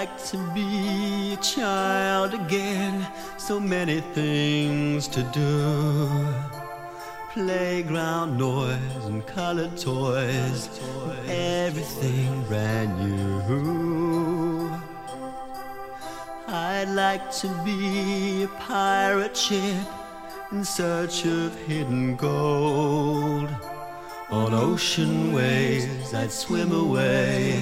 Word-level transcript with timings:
I'd 0.00 0.08
like 0.08 0.24
to 0.28 0.38
be 0.54 1.34
a 1.34 1.36
child 1.42 2.32
again. 2.32 3.06
So 3.36 3.60
many 3.60 4.00
things 4.14 5.06
to 5.08 5.22
do. 5.24 6.26
Playground 7.34 8.38
noise 8.38 9.04
and 9.04 9.26
colored 9.26 9.76
toys. 9.76 10.70
Everything 11.28 12.42
brand 12.44 12.98
new. 12.98 14.70
I'd 16.48 16.88
like 16.88 17.30
to 17.42 17.48
be 17.62 18.44
a 18.44 18.48
pirate 18.58 19.36
ship 19.36 19.86
in 20.50 20.64
search 20.64 21.26
of 21.26 21.54
hidden 21.66 22.16
gold. 22.16 23.50
On 24.30 24.54
ocean 24.54 25.34
waves, 25.34 26.14
I'd 26.14 26.32
swim 26.32 26.72
away 26.72 27.60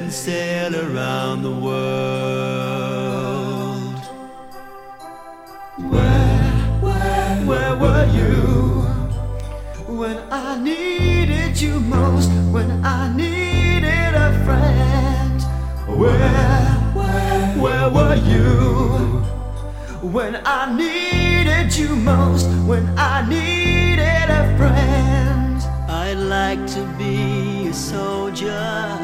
and 0.00 0.12
sail 0.12 0.74
around 0.76 1.42
the 1.42 1.50
world. 1.50 2.88
Where, 5.76 6.52
where, 6.80 7.36
where 7.46 7.76
were 7.76 8.06
you 8.06 8.86
when 10.00 10.18
I 10.30 10.58
needed 10.62 11.60
you 11.60 11.80
most? 11.80 12.30
When 12.52 12.84
I 12.84 13.12
needed 13.14 14.14
a 14.14 14.32
friend? 14.44 15.42
Where, 15.98 16.28
where, 16.94 17.56
where 17.58 17.90
were 17.90 18.14
you 18.14 19.22
when 20.08 20.40
I 20.44 20.72
needed 20.74 21.76
you 21.76 21.96
most? 21.96 22.46
When 22.66 22.86
I 22.96 23.28
needed 23.28 24.30
a 24.30 24.56
friend? 24.56 25.62
I'd 25.90 26.14
like 26.14 26.66
to 26.68 26.84
be 26.98 27.68
a 27.68 27.74
soldier, 27.74 28.97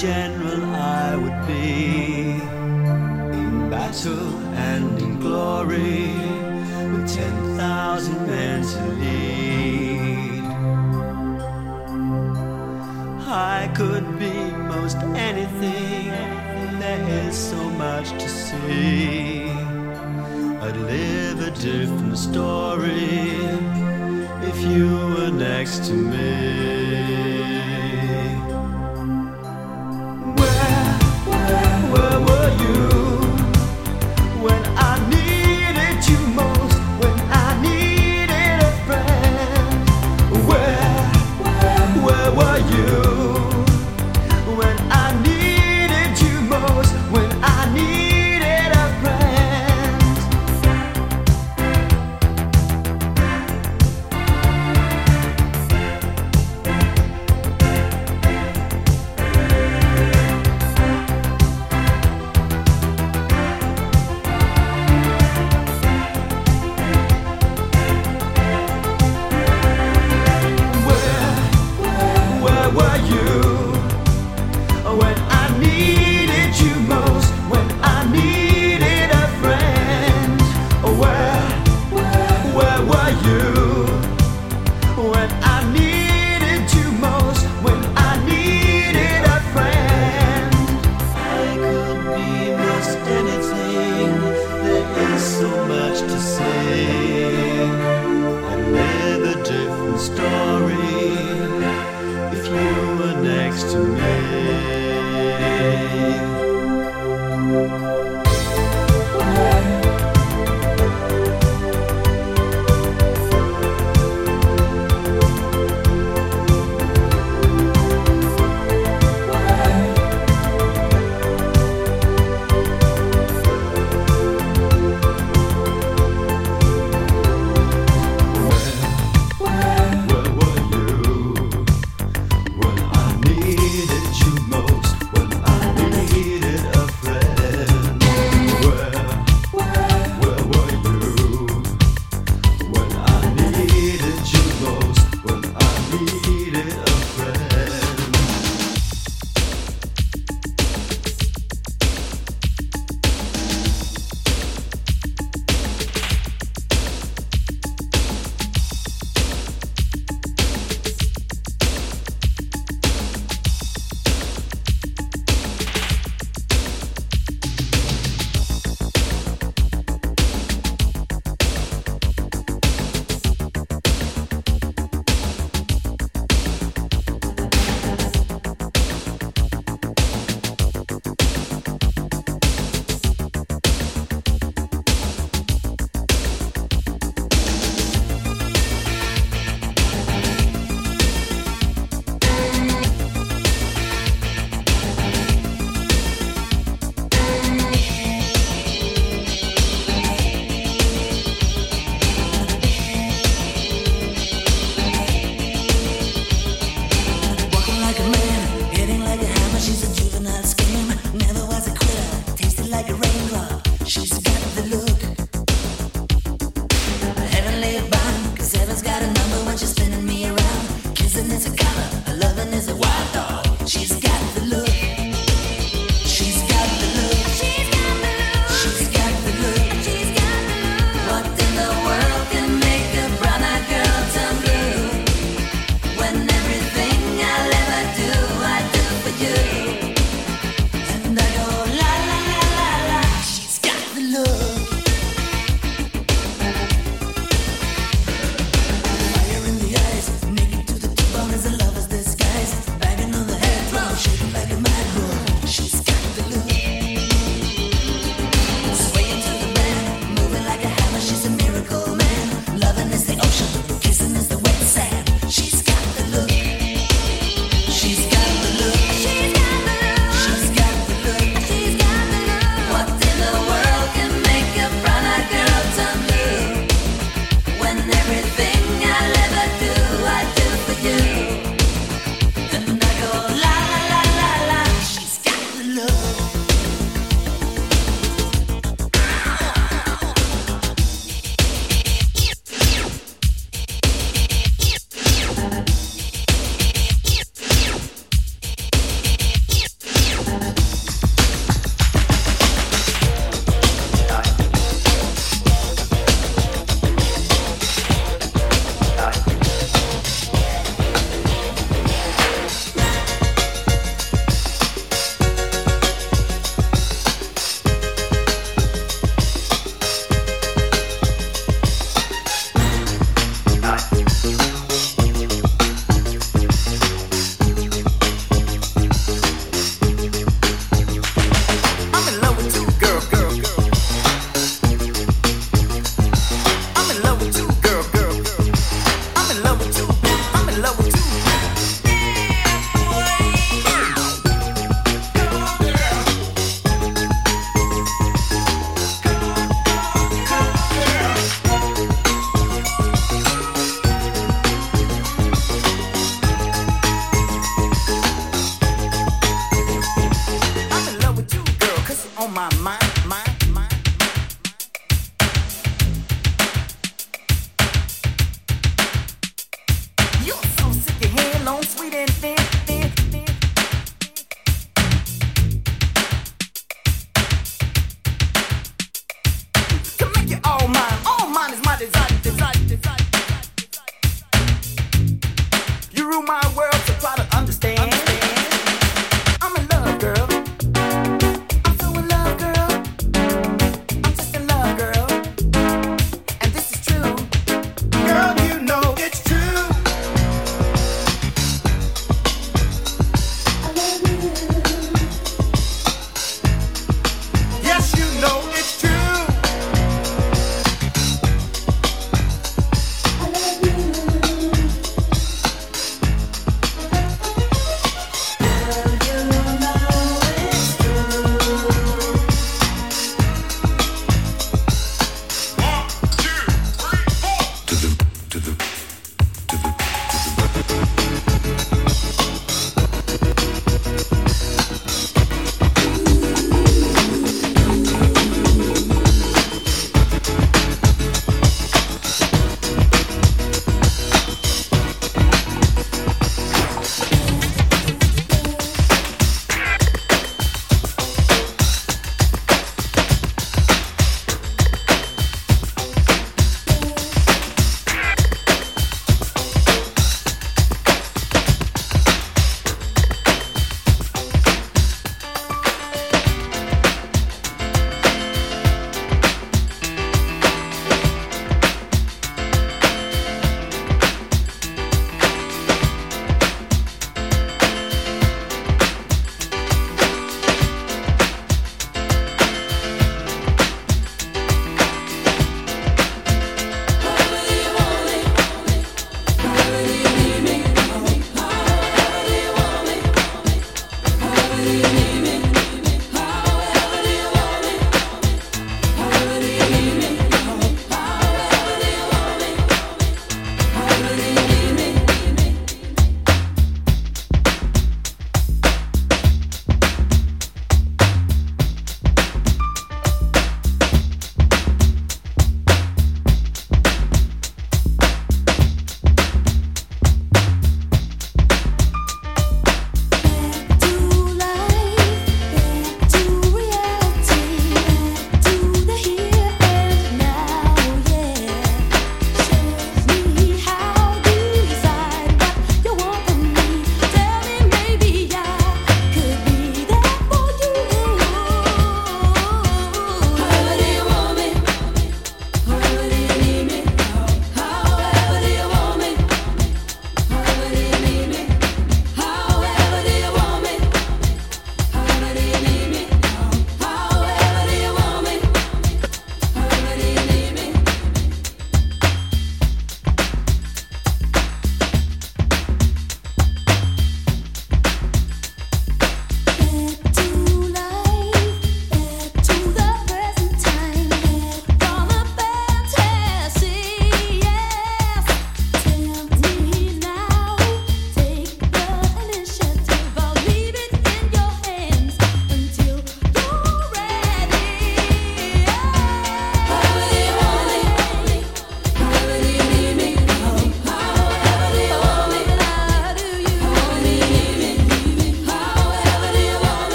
general 0.00 0.62
I 0.76 1.16
would 1.16 1.46
be. 1.48 2.38
In 3.36 3.68
battle 3.68 4.28
and 4.54 4.96
in 5.02 5.18
glory, 5.18 6.12
with 6.92 7.12
10,000 7.12 8.26
men 8.28 8.62
to 8.62 8.82
lead. 9.00 10.44
I 13.26 13.68
could 13.74 14.06
be 14.20 14.34
most 14.74 14.98
anything, 15.16 16.12
there 16.78 17.26
is 17.26 17.36
so 17.36 17.68
much 17.70 18.10
to 18.22 18.28
see. 18.28 19.50
I'd 20.64 20.76
live 20.76 21.40
a 21.40 21.50
different 21.50 22.18
story 22.18 23.26
if 24.50 24.58
you 24.62 24.86
were 25.14 25.32
next 25.32 25.86
to 25.86 25.94
me. 25.94 26.37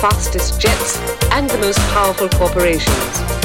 Fastest 0.00 0.58
jets, 0.58 0.96
and 1.30 1.50
the 1.50 1.58
most 1.58 1.78
powerful 1.90 2.28
corporations. 2.30 3.39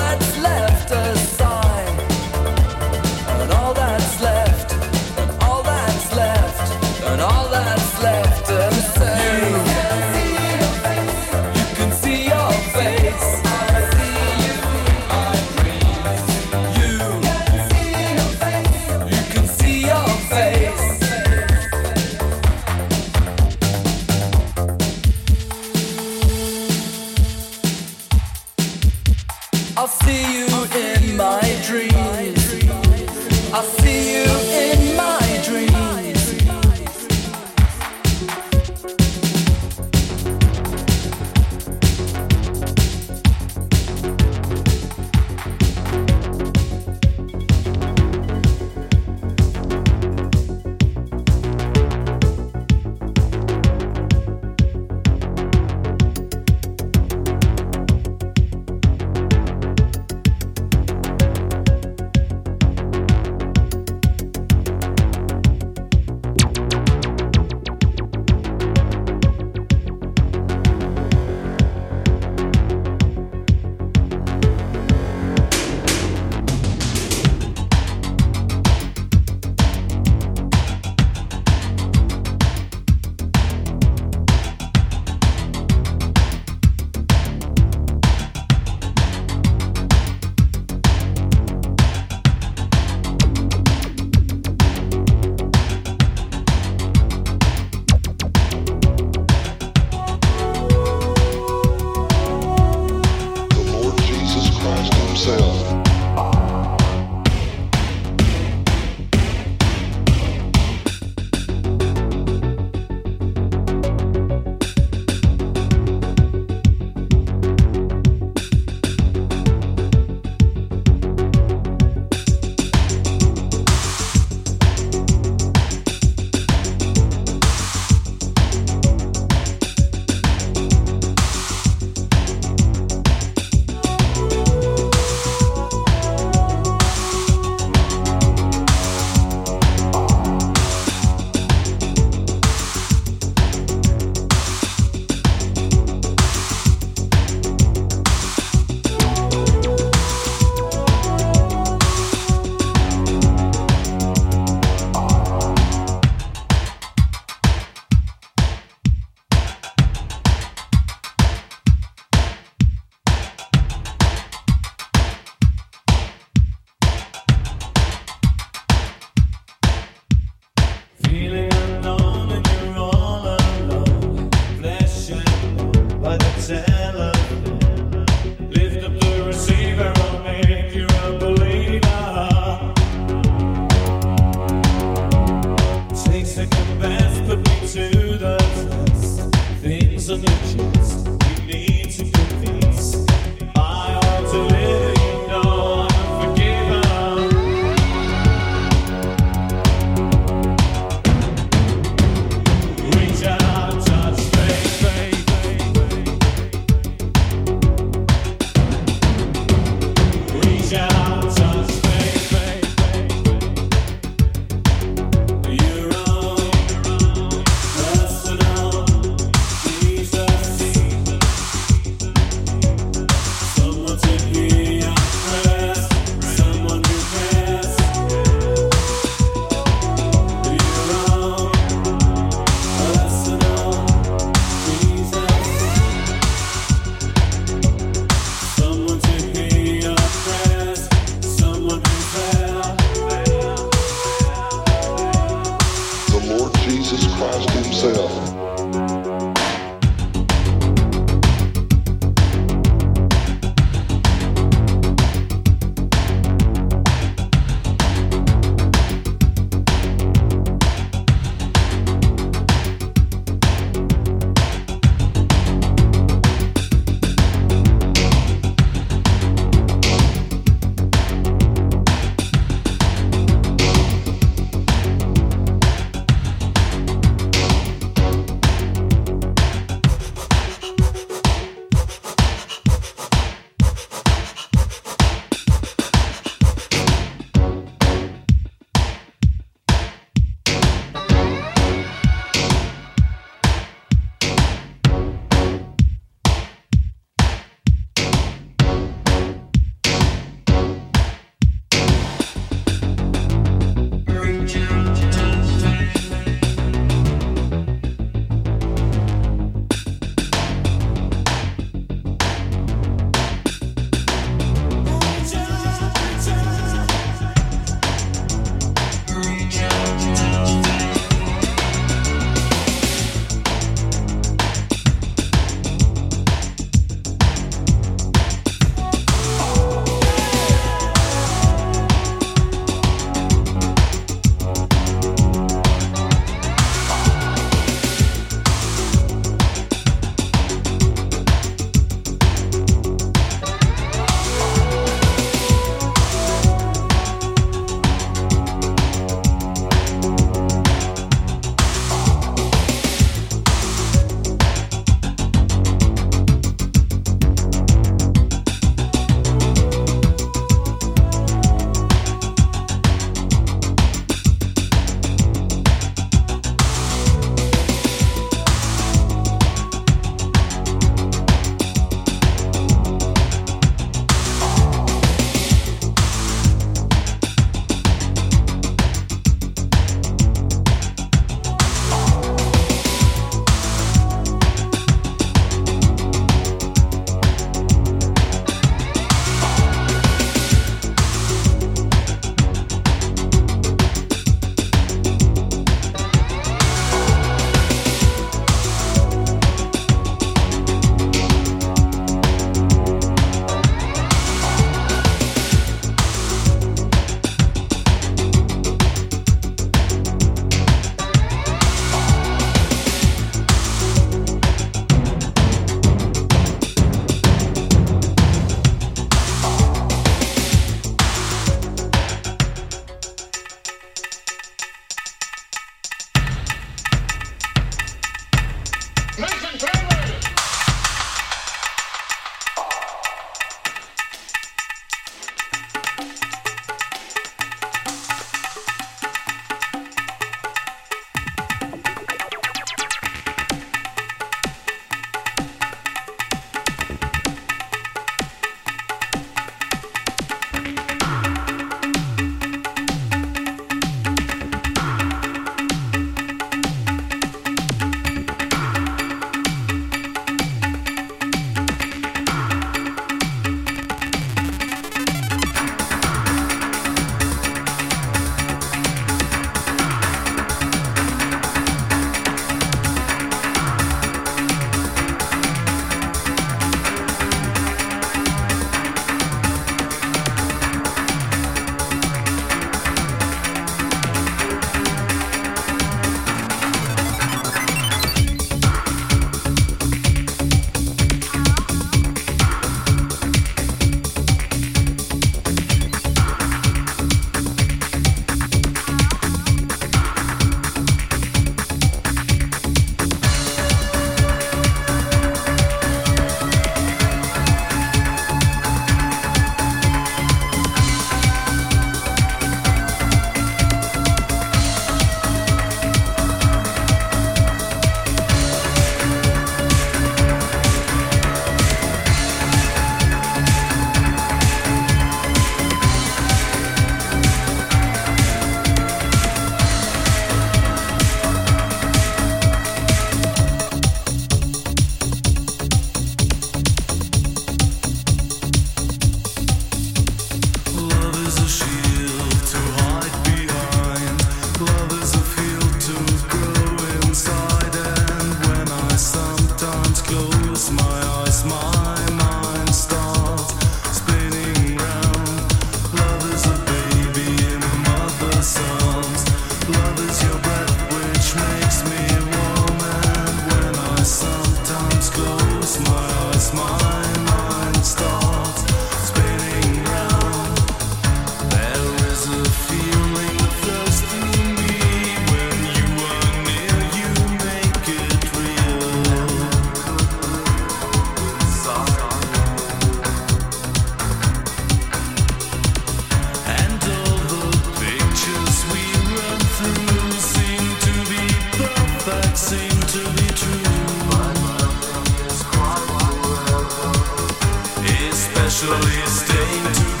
Especially 598.63 599.07
staying 599.07 599.73
together. 599.73 600.00